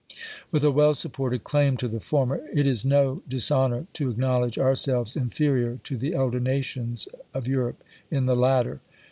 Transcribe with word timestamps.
With 0.49 0.63
a 0.63 0.71
well 0.71 0.95
supported 0.95 1.43
claim 1.43 1.77
to 1.77 1.87
the 1.87 1.99
former, 1.99 2.41
it 2.51 2.65
is 2.65 2.83
no 2.83 3.21
dishonor 3.29 3.85
to 3.93 4.09
acknowledge 4.09 4.57
ourselves 4.57 5.15
inferiour 5.15 5.77
to 5.83 5.95
the 5.95 6.15
elder 6.15 6.39
nations 6.39 7.07
of 7.35 7.47
Europe 7.47 7.83
in 8.09 8.25
the 8.25 8.35
latter. 8.35 8.81